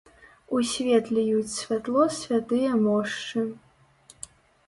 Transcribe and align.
У 0.59 0.59
свет 0.69 1.09
ліюць 1.17 1.55
святло 1.57 2.07
святыя 2.15 2.71
мошчы. 2.85 3.43